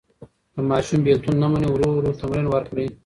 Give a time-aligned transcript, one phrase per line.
[0.53, 2.87] که ماشوم بېلتون نه مني، ورو ورو تمرین ورکړئ.